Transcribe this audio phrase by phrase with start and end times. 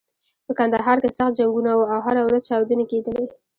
[0.45, 3.25] په کندهار کې سخت جنګونه و او هره ورځ چاودنې کېدلې.